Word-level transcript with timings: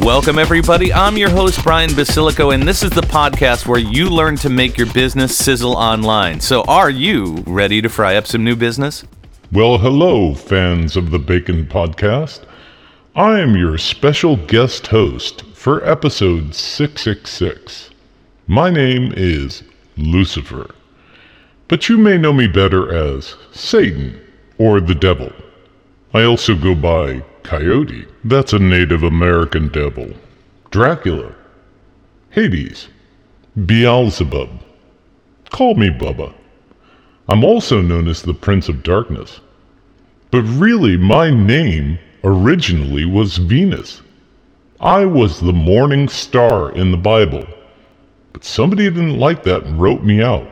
Welcome, 0.00 0.38
everybody. 0.38 0.92
I'm 0.92 1.16
your 1.16 1.30
host, 1.30 1.64
Brian 1.64 1.90
Basilico, 1.90 2.54
and 2.54 2.62
this 2.62 2.82
is 2.82 2.90
the 2.90 3.00
podcast 3.00 3.66
where 3.66 3.80
you 3.80 4.08
learn 4.08 4.36
to 4.36 4.50
make 4.50 4.76
your 4.76 4.92
business 4.92 5.36
sizzle 5.36 5.74
online. 5.74 6.38
So, 6.38 6.62
are 6.64 6.90
you 6.90 7.42
ready 7.46 7.80
to 7.82 7.88
fry 7.88 8.14
up 8.16 8.26
some 8.26 8.44
new 8.44 8.54
business? 8.54 9.04
Well, 9.50 9.78
hello, 9.78 10.34
fans 10.34 10.96
of 10.96 11.10
the 11.10 11.18
Bacon 11.18 11.66
Podcast. 11.66 12.44
I 13.16 13.40
am 13.40 13.56
your 13.56 13.78
special 13.78 14.36
guest 14.36 14.86
host 14.88 15.42
for 15.54 15.84
episode 15.88 16.54
666. 16.54 17.90
My 18.46 18.70
name 18.70 19.12
is 19.16 19.64
Lucifer, 19.96 20.72
but 21.68 21.88
you 21.88 21.96
may 21.96 22.18
know 22.18 22.32
me 22.32 22.46
better 22.46 22.94
as 22.94 23.34
Satan 23.50 24.20
or 24.58 24.80
the 24.80 24.94
Devil. 24.94 25.32
I 26.14 26.22
also 26.24 26.54
go 26.54 26.74
by 26.74 27.24
Coyote. 27.46 28.08
That's 28.24 28.52
a 28.52 28.58
Native 28.58 29.04
American 29.04 29.68
devil. 29.68 30.08
Dracula. 30.70 31.32
Hades. 32.30 32.88
Beelzebub. 33.66 34.50
Call 35.50 35.76
me 35.76 35.90
Bubba. 35.90 36.34
I'm 37.28 37.44
also 37.44 37.80
known 37.80 38.08
as 38.08 38.22
the 38.22 38.34
Prince 38.34 38.68
of 38.68 38.82
Darkness. 38.82 39.40
But 40.32 40.42
really, 40.42 40.96
my 40.96 41.30
name 41.30 42.00
originally 42.24 43.04
was 43.04 43.36
Venus. 43.36 44.02
I 44.80 45.04
was 45.04 45.38
the 45.38 45.52
morning 45.52 46.08
star 46.08 46.72
in 46.72 46.90
the 46.90 46.96
Bible. 46.96 47.46
But 48.32 48.42
somebody 48.42 48.90
didn't 48.90 49.20
like 49.20 49.44
that 49.44 49.62
and 49.62 49.80
wrote 49.80 50.02
me 50.02 50.20
out. 50.20 50.48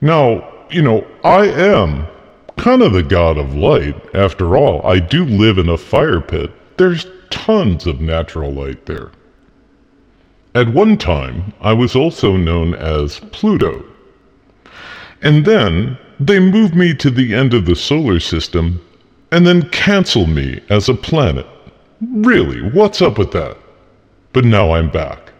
Now, 0.00 0.50
you 0.70 0.80
know, 0.80 1.06
I 1.22 1.48
am 1.48 2.06
kind 2.56 2.82
of 2.82 2.92
the 2.92 3.02
god 3.02 3.38
of 3.38 3.54
light. 3.54 3.96
After 4.14 4.56
all, 4.56 4.86
I 4.86 4.98
do 4.98 5.24
live 5.24 5.58
in 5.58 5.68
a 5.68 5.78
fire 5.78 6.20
pit. 6.20 6.50
There's 6.76 7.06
tons 7.30 7.86
of 7.86 8.00
natural 8.00 8.52
light 8.52 8.86
there. 8.86 9.10
At 10.54 10.68
one 10.68 10.98
time, 10.98 11.54
I 11.60 11.72
was 11.72 11.96
also 11.96 12.36
known 12.36 12.74
as 12.74 13.20
Pluto. 13.32 13.84
And 15.22 15.44
then 15.44 15.98
they 16.20 16.40
moved 16.40 16.74
me 16.74 16.94
to 16.94 17.10
the 17.10 17.34
end 17.34 17.54
of 17.54 17.64
the 17.64 17.76
solar 17.76 18.20
system 18.20 18.80
and 19.30 19.46
then 19.46 19.68
canceled 19.70 20.28
me 20.28 20.60
as 20.68 20.88
a 20.88 20.94
planet. 20.94 21.46
Really, 22.00 22.60
what's 22.60 23.00
up 23.00 23.18
with 23.18 23.32
that? 23.32 23.56
But 24.32 24.44
now 24.44 24.72
I'm 24.72 24.90
back. 24.90 25.32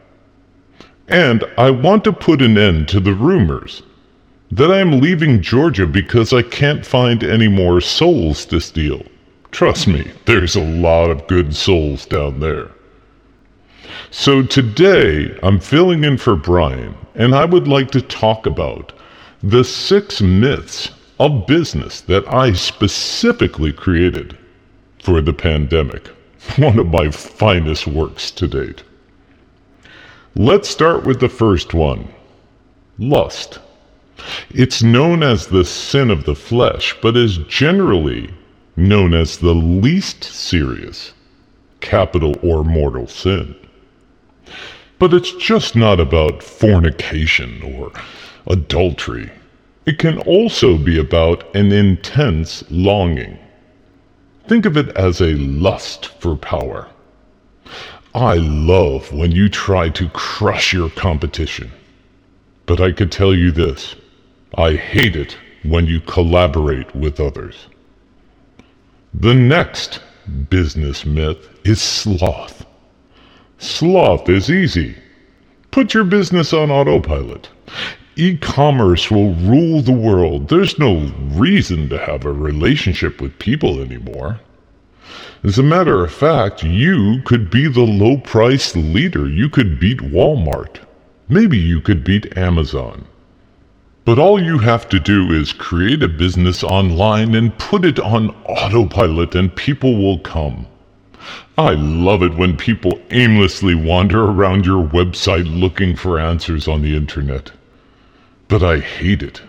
And 1.09 1.45
I 1.59 1.71
want 1.71 2.05
to 2.05 2.13
put 2.13 2.41
an 2.41 2.57
end 2.57 2.89
to 2.89 3.01
the 3.01 3.15
rumors 3.15 3.83
that 4.53 4.71
I 4.71 4.81
am 4.81 5.01
leaving 5.01 5.41
Georgia 5.41 5.87
because 5.87 6.35
I 6.35 6.43
can't 6.43 6.85
find 6.85 7.25
any 7.25 7.49
more 7.49 7.81
souls 7.81 8.45
to 8.47 8.61
steal. 8.61 9.03
Trust 9.51 9.89
me, 9.89 10.11
there's 10.27 10.55
a 10.55 10.63
lot 10.63 11.11
of 11.11 11.27
good 11.27 11.57
souls 11.57 12.05
down 12.05 12.41
there. 12.41 12.71
So 14.11 14.43
today, 14.43 15.35
I'm 15.43 15.59
filling 15.59 16.05
in 16.05 16.19
for 16.19 16.37
Brian, 16.37 16.95
and 17.15 17.35
I 17.35 17.47
would 17.47 17.67
like 17.67 17.91
to 17.93 18.03
talk 18.03 18.45
about 18.45 18.93
the 19.43 19.65
six 19.65 20.21
myths 20.21 20.91
of 21.19 21.47
business 21.47 22.03
that 22.03 22.31
I 22.31 22.53
specifically 22.53 23.73
created 23.73 24.37
for 25.03 25.23
the 25.23 25.33
pandemic. 25.33 26.09
One 26.57 26.79
of 26.79 26.89
my 26.89 27.11
finest 27.11 27.87
works 27.87 28.31
to 28.33 28.47
date. 28.47 28.83
Let's 30.37 30.69
start 30.69 31.05
with 31.05 31.21
the 31.21 31.29
first 31.31 31.73
one 31.73 32.09
lust. 32.99 33.59
It's 34.51 34.83
known 34.83 35.23
as 35.23 35.47
the 35.47 35.65
sin 35.65 36.11
of 36.11 36.25
the 36.25 36.35
flesh, 36.35 36.95
but 37.01 37.17
is 37.17 37.39
generally 37.39 38.31
known 38.77 39.15
as 39.15 39.39
the 39.39 39.55
least 39.55 40.25
serious 40.25 41.13
capital 41.81 42.37
or 42.43 42.65
mortal 42.65 43.07
sin. 43.07 43.55
But 44.99 45.13
it's 45.13 45.33
just 45.33 45.75
not 45.75 45.99
about 46.01 46.43
fornication 46.43 47.63
or 47.63 47.93
adultery. 48.47 49.31
It 49.85 49.99
can 49.99 50.19
also 50.19 50.79
be 50.79 50.99
about 50.99 51.55
an 51.57 51.73
intense 51.73 52.63
longing. 52.71 53.39
Think 54.47 54.65
of 54.65 54.77
it 54.77 54.89
as 54.97 55.21
a 55.21 55.35
lust 55.35 56.07
for 56.21 56.37
power. 56.37 56.89
I 58.15 58.35
love 58.35 59.13
when 59.13 59.33
you 59.33 59.49
try 59.49 59.89
to 59.89 60.09
crush 60.11 60.73
your 60.73 60.91
competition. 60.91 61.73
But 62.67 62.81
I 62.81 62.93
could 62.93 63.11
tell 63.11 63.35
you 63.35 63.51
this 63.51 63.97
I 64.57 64.75
hate 64.75 65.17
it 65.17 65.39
when 65.63 65.87
you 65.87 66.01
collaborate 66.01 66.95
with 66.95 67.19
others. 67.21 67.69
The 69.15 69.35
next 69.35 70.01
business 70.51 71.07
myth 71.07 71.49
is 71.65 71.81
sloth. 71.81 72.67
Sloth 73.59 74.29
is 74.29 74.51
easy. 74.51 74.97
Put 75.71 75.95
your 75.95 76.05
business 76.05 76.53
on 76.53 76.71
autopilot. 76.71 77.49
E 78.17 78.37
commerce 78.37 79.11
will 79.11 79.33
rule 79.35 79.81
the 79.81 79.93
world. 79.93 80.49
There's 80.49 80.79
no 80.79 81.11
reason 81.31 81.89
to 81.89 81.99
have 81.99 82.27
a 82.27 82.33
relationship 82.33 83.23
with 83.23 83.39
people 83.39 83.81
anymore. 83.81 84.41
As 85.43 85.59
a 85.59 85.63
matter 85.63 86.05
of 86.05 86.13
fact, 86.13 86.63
you 86.63 87.23
could 87.25 87.51
be 87.51 87.69
the 87.69 87.81
low 87.81 88.19
price 88.19 88.77
leader. 88.77 89.27
You 89.29 89.49
could 89.49 89.81
beat 89.81 89.99
Walmart. 89.99 90.81
Maybe 91.29 91.57
you 91.57 91.81
could 91.81 92.05
beat 92.05 92.37
Amazon. 92.37 93.07
But 94.05 94.19
all 94.19 94.43
you 94.43 94.59
have 94.59 94.89
to 94.89 94.99
do 94.99 95.31
is 95.31 95.53
create 95.53 96.03
a 96.03 96.09
business 96.09 96.65
online 96.65 97.37
and 97.37 97.57
put 97.57 97.85
it 97.85 98.01
on 98.01 98.31
autopilot 98.47 99.37
and 99.37 99.55
people 99.55 99.97
will 99.97 100.19
come. 100.19 100.67
I 101.57 101.75
love 101.75 102.25
it 102.25 102.35
when 102.35 102.57
people 102.57 103.01
aimlessly 103.11 103.77
wander 103.77 104.25
around 104.25 104.67
your 104.67 104.85
website 104.85 105.47
looking 105.49 105.95
for 105.95 106.19
answers 106.19 106.67
on 106.67 106.83
the 106.83 106.97
internet. 106.97 107.53
But 108.49 108.65
I 108.65 108.81
hate 108.81 109.23
it 109.23 109.41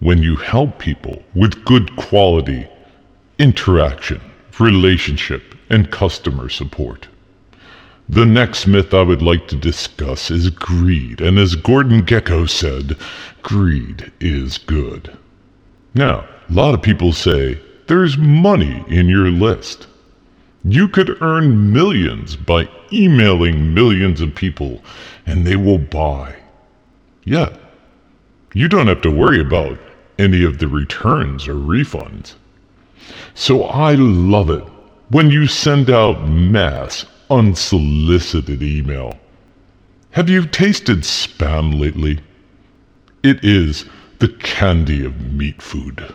when 0.00 0.22
you 0.22 0.36
help 0.36 0.78
people 0.78 1.22
with 1.34 1.64
good 1.64 1.96
quality 1.96 2.68
interaction, 3.38 4.20
relationship, 4.58 5.54
and 5.70 5.90
customer 5.90 6.48
support. 6.50 7.08
The 8.08 8.24
next 8.24 8.68
myth 8.68 8.94
I 8.94 9.02
would 9.02 9.20
like 9.20 9.48
to 9.48 9.56
discuss 9.56 10.30
is 10.30 10.48
greed, 10.50 11.20
and 11.20 11.38
as 11.38 11.56
Gordon 11.56 12.02
Gekko 12.02 12.48
said, 12.48 12.96
greed 13.42 14.12
is 14.20 14.58
good. 14.58 15.18
Now, 15.92 16.24
a 16.48 16.52
lot 16.52 16.72
of 16.72 16.82
people 16.82 17.12
say 17.12 17.60
there's 17.88 18.16
money 18.16 18.84
in 18.86 19.08
your 19.08 19.28
list. 19.30 19.88
You 20.64 20.86
could 20.86 21.20
earn 21.20 21.72
millions 21.72 22.36
by 22.36 22.68
emailing 22.92 23.74
millions 23.74 24.20
of 24.20 24.36
people, 24.36 24.84
and 25.26 25.44
they 25.44 25.56
will 25.56 25.78
buy. 25.78 26.36
Yeah, 27.24 27.56
you 28.54 28.68
don't 28.68 28.86
have 28.86 29.02
to 29.02 29.10
worry 29.10 29.40
about 29.40 29.80
any 30.16 30.44
of 30.44 30.58
the 30.58 30.68
returns 30.68 31.48
or 31.48 31.54
refunds. 31.54 32.34
So 33.34 33.64
I 33.64 33.96
love 33.96 34.48
it 34.48 34.64
when 35.08 35.30
you 35.30 35.48
send 35.48 35.90
out 35.90 36.28
mass 36.28 37.04
unsolicited 37.30 38.62
email. 38.62 39.14
Have 40.10 40.28
you 40.28 40.46
tasted 40.46 41.00
spam 41.00 41.78
lately? 41.78 42.20
It 43.22 43.44
is 43.44 43.84
the 44.18 44.28
candy 44.28 45.04
of 45.04 45.32
meat 45.32 45.60
food. 45.60 46.14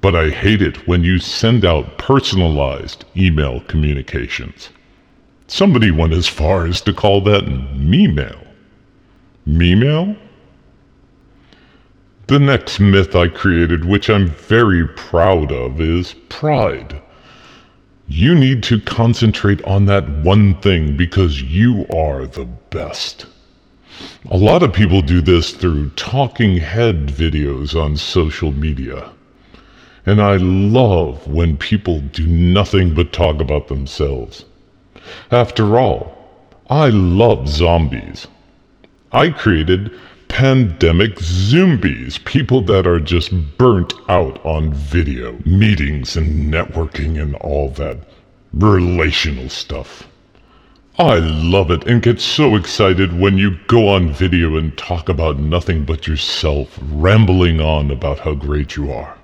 But 0.00 0.14
I 0.14 0.30
hate 0.30 0.62
it 0.62 0.86
when 0.86 1.02
you 1.02 1.18
send 1.18 1.64
out 1.64 1.98
personalized 1.98 3.04
email 3.16 3.60
communications. 3.62 4.70
Somebody 5.48 5.90
went 5.90 6.12
as 6.12 6.28
far 6.28 6.66
as 6.66 6.80
to 6.82 6.92
call 6.92 7.20
that 7.22 7.48
me-mail. 7.74 8.38
Me-mail? 9.46 10.14
The 12.28 12.38
next 12.38 12.78
myth 12.78 13.16
I 13.16 13.28
created, 13.28 13.86
which 13.86 14.10
I'm 14.10 14.28
very 14.28 14.86
proud 14.86 15.50
of, 15.50 15.80
is 15.80 16.14
pride. 16.28 17.00
You 18.10 18.34
need 18.34 18.62
to 18.64 18.80
concentrate 18.80 19.62
on 19.64 19.84
that 19.84 20.08
one 20.08 20.54
thing 20.62 20.96
because 20.96 21.42
you 21.42 21.86
are 21.94 22.26
the 22.26 22.46
best. 22.46 23.26
A 24.30 24.36
lot 24.38 24.62
of 24.62 24.72
people 24.72 25.02
do 25.02 25.20
this 25.20 25.50
through 25.50 25.90
talking 25.90 26.56
head 26.56 27.08
videos 27.08 27.78
on 27.78 27.98
social 27.98 28.50
media. 28.50 29.10
And 30.06 30.22
I 30.22 30.36
love 30.36 31.28
when 31.28 31.58
people 31.58 32.00
do 32.00 32.26
nothing 32.26 32.94
but 32.94 33.12
talk 33.12 33.42
about 33.42 33.68
themselves. 33.68 34.46
After 35.30 35.78
all, 35.78 36.16
I 36.70 36.88
love 36.88 37.46
zombies. 37.46 38.26
I 39.12 39.28
created 39.28 39.90
pandemic 40.28 41.18
zombies, 41.20 42.18
people 42.18 42.60
that 42.62 42.86
are 42.86 43.00
just 43.00 43.32
burnt 43.58 43.92
out 44.08 44.44
on 44.44 44.72
video, 44.72 45.38
meetings 45.44 46.16
and 46.16 46.52
networking 46.52 47.20
and 47.20 47.34
all 47.36 47.70
that 47.70 47.98
relational 48.52 49.48
stuff. 49.48 50.06
I 50.98 51.18
love 51.18 51.70
it 51.70 51.86
and 51.86 52.02
get 52.02 52.20
so 52.20 52.56
excited 52.56 53.18
when 53.18 53.38
you 53.38 53.56
go 53.68 53.88
on 53.88 54.12
video 54.12 54.56
and 54.56 54.76
talk 54.76 55.08
about 55.08 55.38
nothing 55.38 55.84
but 55.84 56.06
yourself, 56.06 56.78
rambling 56.82 57.60
on 57.60 57.90
about 57.90 58.20
how 58.20 58.34
great 58.34 58.76
you 58.76 58.90
are. 58.92 59.16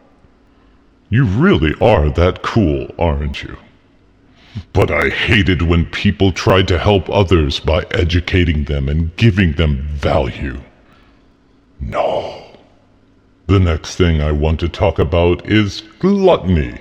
You 1.11 1.25
really 1.25 1.75
are 1.81 2.11
that 2.11 2.43
cool, 2.43 2.93
aren't 2.99 3.43
you? 3.43 3.56
But 4.73 4.91
I 4.91 5.09
hated 5.09 5.62
when 5.62 5.87
people 5.87 6.31
tried 6.31 6.69
to 6.69 6.79
help 6.79 7.11
others 7.11 7.59
by 7.59 7.85
educating 7.91 8.65
them 8.65 8.89
and 8.89 9.15
giving 9.17 9.53
them 9.53 9.89
value. 9.91 10.61
No. 11.87 12.43
The 13.47 13.61
next 13.61 13.97
thing 13.97 14.23
I 14.23 14.33
want 14.33 14.59
to 14.61 14.69
talk 14.69 14.99
about 14.99 15.47
is 15.47 15.83
gluttony. 15.99 16.81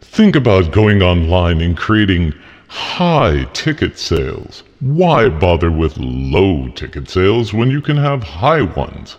Think 0.00 0.34
about 0.34 0.72
going 0.72 1.02
online 1.02 1.60
and 1.60 1.76
creating 1.76 2.32
high 2.68 3.44
ticket 3.52 3.98
sales. 3.98 4.62
Why 4.80 5.28
bother 5.28 5.70
with 5.70 5.98
low 5.98 6.68
ticket 6.68 7.10
sales 7.10 7.52
when 7.52 7.70
you 7.70 7.82
can 7.82 7.98
have 7.98 8.22
high 8.22 8.62
ones? 8.62 9.16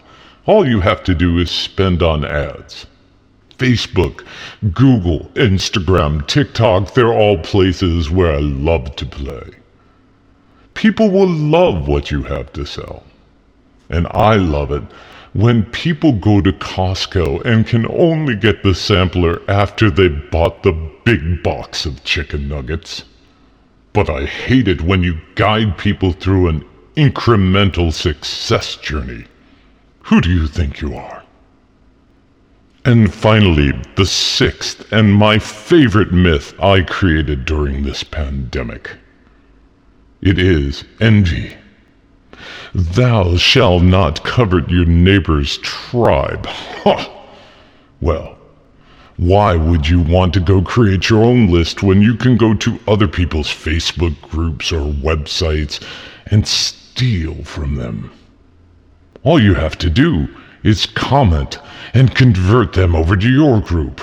All 0.48 0.68
you 0.68 0.80
have 0.80 1.04
to 1.04 1.14
do 1.14 1.38
is 1.38 1.52
spend 1.52 2.02
on 2.02 2.26
ads. 2.26 2.88
Facebook, 3.60 4.26
Google, 4.74 5.30
Instagram, 5.36 6.26
TikTok, 6.28 6.94
they're 6.94 7.14
all 7.14 7.38
places 7.38 8.10
where 8.10 8.34
I 8.34 8.40
love 8.40 8.96
to 8.96 9.06
play. 9.06 9.52
People 10.74 11.10
will 11.10 11.30
love 11.30 11.88
what 11.88 12.10
you 12.12 12.24
have 12.24 12.52
to 12.54 12.66
sell. 12.66 13.04
And 13.90 14.08
I 14.12 14.36
love 14.36 14.72
it 14.72 14.84
when 15.34 15.64
people 15.66 16.14
go 16.14 16.42
to 16.42 16.52
Costco 16.52 17.46
and 17.46 17.68
can 17.68 17.86
only 17.92 18.36
get 18.36 18.64
the 18.64 18.74
sampler 18.74 19.42
after 19.48 19.92
they 19.92 20.08
bought 20.08 20.64
the 20.64 20.74
big 21.04 21.44
box 21.44 21.86
of 21.86 22.04
chicken 22.04 22.48
nuggets. 22.48 23.04
But 23.94 24.10
I 24.10 24.26
hate 24.26 24.68
it 24.68 24.82
when 24.82 25.04
you 25.04 25.20
guide 25.36 25.78
people 25.78 26.12
through 26.12 26.50
an 26.50 26.66
incremental 26.96 27.94
success 27.94 28.76
journey. 28.78 29.26
Who 30.04 30.22
do 30.22 30.32
you 30.32 30.48
think 30.48 30.82
you 30.82 30.96
are? 30.96 31.24
And 32.84 33.14
finally, 33.14 33.74
the 33.96 34.06
sixth 34.06 34.92
and 34.92 35.14
my 35.14 35.40
favorite 35.40 36.12
myth 36.12 36.54
I 36.60 36.82
created 36.82 37.46
during 37.46 37.84
this 37.84 38.04
pandemic. 38.04 38.90
It 40.22 40.40
is 40.40 40.84
envy. 41.00 41.58
Thou 42.74 43.38
shalt 43.38 43.84
not 43.84 44.24
covet 44.24 44.70
your 44.70 44.86
neighbor's 44.86 45.58
tribe. 45.60 46.46
Ha! 46.46 47.12
Well, 48.02 48.38
why 49.18 49.56
would 49.56 49.88
you 49.90 50.00
want 50.00 50.34
to 50.36 50.40
go 50.40 50.62
create 50.62 51.10
your 51.10 51.24
own 51.24 51.50
list 51.50 51.82
when 51.82 52.02
you 52.02 52.16
can 52.16 52.38
go 52.38 52.54
to 52.54 52.80
other 52.88 53.08
people's 53.08 53.48
Facebook 53.48 54.22
groups 54.22 54.72
or 54.72 54.94
websites 54.94 55.84
and 56.28 56.48
steal 56.48 57.44
from 57.44 57.76
them? 57.76 58.12
All 59.24 59.42
you 59.42 59.56
have 59.56 59.78
to 59.80 59.90
do 59.90 60.28
is 60.64 60.86
comment 60.86 61.58
and 61.94 62.14
convert 62.14 62.74
them 62.74 62.96
over 62.96 63.18
to 63.18 63.30
your 63.30 63.60
group. 63.60 64.02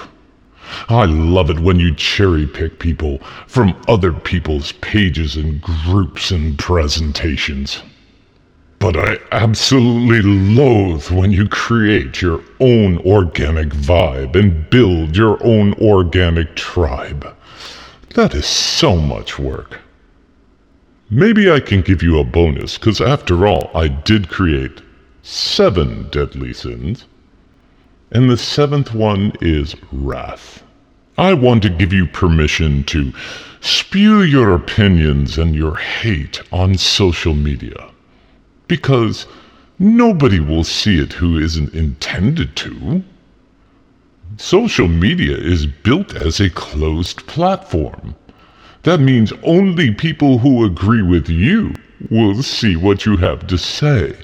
I 0.89 1.05
love 1.05 1.51
it 1.51 1.61
when 1.61 1.79
you 1.79 1.95
cherry 1.95 2.47
pick 2.47 2.81
people 2.81 3.19
from 3.47 3.81
other 3.87 4.13
people's 4.13 4.73
pages 4.73 5.37
and 5.37 5.61
groups 5.61 6.33
and 6.33 6.59
presentations. 6.59 7.83
But 8.85 8.99
I 8.99 9.19
absolutely 9.33 10.21
loathe 10.21 11.11
when 11.11 11.33
you 11.33 11.49
create 11.49 12.21
your 12.21 12.43
own 12.61 12.99
organic 12.99 13.69
vibe 13.69 14.37
and 14.37 14.69
build 14.69 15.17
your 15.17 15.43
own 15.43 15.73
organic 15.81 16.55
tribe. 16.55 17.35
That 18.11 18.35
is 18.35 18.45
so 18.45 18.97
much 18.97 19.39
work. 19.39 19.81
Maybe 21.09 21.51
I 21.51 21.61
can 21.61 21.81
give 21.81 22.03
you 22.03 22.19
a 22.19 22.25
bonus, 22.25 22.77
because 22.77 23.01
after 23.01 23.47
all, 23.47 23.71
I 23.75 23.89
did 23.89 24.29
create 24.29 24.83
seven 25.23 26.11
deadly 26.11 26.53
sins. 26.53 27.07
And 28.11 28.29
the 28.29 28.37
seventh 28.37 28.93
one 28.93 29.33
is 29.41 29.75
wrath. 29.93 30.63
I 31.17 31.33
want 31.33 31.63
to 31.63 31.71
give 31.71 31.95
you 31.95 32.07
permission 32.07 32.85
to 32.85 33.15
spew 33.63 34.21
your 34.21 34.55
opinions 34.55 35.39
and 35.39 35.55
your 35.55 35.77
hate 35.77 36.43
on 36.53 36.77
social 36.77 37.33
media. 37.33 37.89
Because 38.75 39.27
nobody 39.79 40.41
will 40.41 40.65
see 40.65 40.99
it 40.99 41.13
who 41.13 41.39
isn't 41.39 41.75
intended 41.75 42.57
to. 42.57 43.05
Social 44.37 44.89
media 44.89 45.37
is 45.37 45.67
built 45.67 46.15
as 46.17 46.41
a 46.41 46.51
closed 46.51 47.27
platform. 47.27 48.17
That 48.83 48.99
means 48.99 49.33
only 49.45 49.95
people 49.95 50.39
who 50.39 50.65
agree 50.65 51.03
with 51.03 51.29
you 51.29 51.75
will 52.11 52.43
see 52.43 52.75
what 52.75 53.07
you 53.07 53.17
have 53.19 53.47
to 53.47 53.57
say 53.57 54.17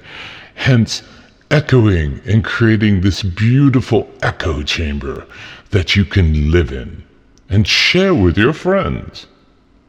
hence 0.55 1.03
echoing 1.51 2.21
and 2.27 2.45
creating 2.45 3.01
this 3.01 3.23
beautiful 3.23 4.11
echo 4.23 4.63
chamber 4.63 5.27
that 5.71 5.97
you 5.97 6.05
can 6.05 6.51
live 6.51 6.73
in 6.73 7.03
and 7.49 7.67
share 7.67 8.15
with 8.15 8.37
your 8.37 8.53
friends. 8.53 9.27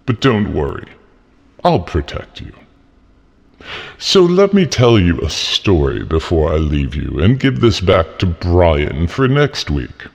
But 0.06 0.22
don't 0.22 0.54
worry, 0.54 0.88
I'll 1.63 1.81
protect 1.81 2.42
you. 2.42 2.54
So 3.98 4.24
let 4.24 4.54
me 4.54 4.66
tell 4.66 5.00
you 5.00 5.19
a 5.22 5.30
story 5.30 6.04
before 6.04 6.54
I 6.54 6.58
leave 6.58 6.96
you 6.96 7.19
and 7.19 7.40
give 7.40 7.60
this 7.60 7.80
back 7.80 8.18
to 8.19 8.25
Brian 8.25 9.08
for 9.08 9.28
next 9.28 9.69
week. 9.69 10.08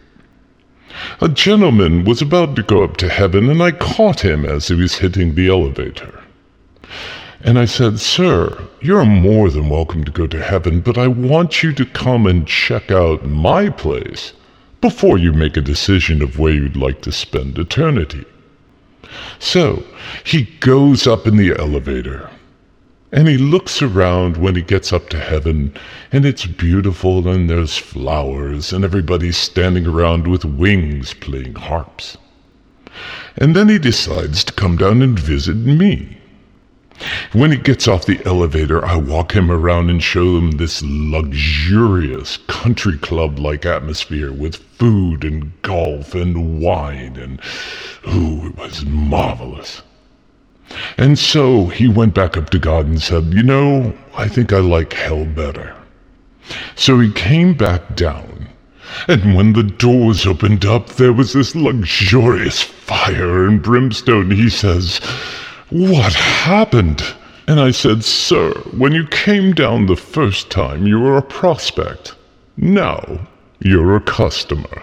A 1.21 1.29
gentleman 1.29 2.05
was 2.05 2.23
about 2.23 2.57
to 2.57 2.63
go 2.63 2.83
up 2.83 2.97
to 2.97 3.09
heaven, 3.09 3.51
and 3.51 3.63
I 3.63 3.71
caught 3.71 4.25
him 4.25 4.45
as 4.45 4.69
he 4.69 4.75
was 4.75 4.99
hitting 4.99 5.35
the 5.35 5.49
elevator. 5.49 6.23
And 7.43 7.59
I 7.59 7.67
said, 7.67 8.01
Sir, 8.01 8.67
you're 8.81 9.05
more 9.05 9.51
than 9.51 9.69
welcome 9.69 10.05
to 10.05 10.11
go 10.11 10.27
to 10.27 10.43
heaven, 10.43 10.81
but 10.81 10.99
I 10.99 11.07
want 11.07 11.63
you 11.63 11.73
to 11.75 11.87
come 11.87 12.27
and 12.27 12.49
check 12.49 12.91
out 12.91 13.27
my 13.27 13.69
place 13.69 14.33
before 14.81 15.19
you 15.19 15.33
make 15.33 15.57
a 15.57 15.61
decision 15.61 16.23
of 16.23 16.39
where 16.39 16.53
you'd 16.53 16.77
like 16.77 17.03
to 17.03 17.13
spend 17.13 17.59
eternity. 17.59 18.25
So 19.38 19.85
he 20.25 20.45
goes 20.61 21.07
up 21.07 21.26
in 21.26 21.37
the 21.37 21.55
elevator 21.57 22.31
and 23.13 23.29
he 23.29 23.39
looks 23.39 23.81
around 23.83 24.37
when 24.37 24.57
he 24.57 24.63
gets 24.63 24.93
up 24.93 25.09
to 25.11 25.19
heaven, 25.19 25.73
and 26.11 26.27
it's 26.27 26.47
beautiful, 26.47 27.29
and 27.29 27.49
there's 27.49 27.77
flowers, 27.77 28.73
and 28.73 28.85
everybody's 28.85 29.37
standing 29.37 29.87
around 29.87 30.27
with 30.27 30.45
wings 30.45 31.15
playing 31.15 31.55
harps. 31.55 32.17
And 33.37 33.55
then 33.55 33.69
he 33.69 33.79
decides 33.79 34.43
to 34.45 34.53
come 34.53 34.77
down 34.77 35.03
and 35.03 35.19
visit 35.19 35.57
me. 35.57 36.17
When 37.33 37.51
he 37.51 37.59
gets 37.59 37.87
off 37.87 38.07
the 38.07 38.25
elevator, 38.25 38.83
I 38.83 38.97
walk 38.97 39.33
him 39.33 39.51
around 39.51 39.91
and 39.91 40.03
show 40.03 40.39
him 40.39 40.53
this 40.53 40.83
luxurious 40.83 42.39
country 42.47 42.97
club 42.97 43.39
like 43.39 43.67
atmosphere 43.67 44.33
with 44.33 44.57
food 44.57 45.23
and 45.23 45.53
golf 45.61 46.15
and 46.15 46.59
wine, 46.59 47.17
and 47.17 47.41
ooh, 48.09 48.47
it 48.47 48.57
was 48.57 48.87
marvelous. 48.87 49.83
And 50.96 51.18
so 51.18 51.66
he 51.66 51.88
went 51.88 52.14
back 52.14 52.37
up 52.37 52.50
to 52.50 52.58
God 52.58 52.87
and 52.87 53.00
said, 53.00 53.32
You 53.32 53.42
know, 53.42 53.94
I 54.14 54.28
think 54.28 54.52
I 54.52 54.58
like 54.58 54.92
hell 54.92 55.25
better. 55.25 55.75
So 56.75 57.00
he 57.00 57.12
came 57.12 57.54
back 57.54 57.96
down, 57.96 58.49
and 59.08 59.35
when 59.35 59.52
the 59.52 59.62
doors 59.62 60.26
opened 60.26 60.64
up, 60.64 60.90
there 60.90 61.12
was 61.12 61.32
this 61.32 61.54
luxurious 61.56 62.62
fire 62.62 63.46
and 63.46 63.62
brimstone. 63.62 64.30
He 64.30 64.49
says, 64.49 65.00
what 65.70 66.12
happened? 66.12 67.02
And 67.49 67.58
I 67.58 67.73
said, 67.73 68.04
Sir, 68.04 68.52
when 68.76 68.92
you 68.92 69.04
came 69.08 69.52
down 69.52 69.87
the 69.87 69.96
first 69.96 70.49
time, 70.49 70.87
you 70.87 71.00
were 71.00 71.16
a 71.16 71.23
prospect. 71.23 72.14
Now, 72.56 73.26
you're 73.58 73.96
a 73.96 74.00
customer. 74.00 74.82